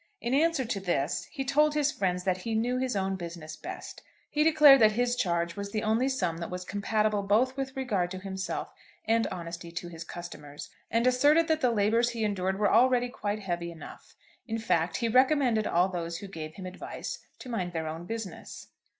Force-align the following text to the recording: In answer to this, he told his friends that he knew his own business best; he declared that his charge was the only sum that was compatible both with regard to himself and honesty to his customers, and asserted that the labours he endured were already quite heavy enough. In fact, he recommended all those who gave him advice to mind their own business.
In 0.19 0.33
answer 0.33 0.65
to 0.65 0.79
this, 0.79 1.25
he 1.25 1.45
told 1.45 1.75
his 1.75 1.91
friends 1.91 2.23
that 2.23 2.37
he 2.37 2.55
knew 2.55 2.77
his 2.77 2.95
own 2.95 3.15
business 3.17 3.55
best; 3.55 4.01
he 4.31 4.43
declared 4.43 4.81
that 4.81 4.93
his 4.93 5.15
charge 5.15 5.55
was 5.55 5.71
the 5.71 5.83
only 5.83 6.09
sum 6.09 6.37
that 6.39 6.49
was 6.49 6.65
compatible 6.65 7.21
both 7.21 7.55
with 7.55 7.77
regard 7.77 8.09
to 8.09 8.17
himself 8.17 8.71
and 9.05 9.27
honesty 9.27 9.71
to 9.73 9.89
his 9.89 10.03
customers, 10.03 10.71
and 10.89 11.05
asserted 11.05 11.47
that 11.49 11.61
the 11.61 11.69
labours 11.69 12.09
he 12.09 12.23
endured 12.23 12.57
were 12.57 12.73
already 12.73 13.09
quite 13.09 13.41
heavy 13.41 13.69
enough. 13.71 14.15
In 14.47 14.57
fact, 14.57 14.97
he 14.97 15.07
recommended 15.07 15.67
all 15.67 15.87
those 15.87 16.17
who 16.17 16.27
gave 16.27 16.55
him 16.55 16.65
advice 16.65 17.19
to 17.37 17.47
mind 17.47 17.71
their 17.71 17.87
own 17.87 18.07
business. 18.07 18.69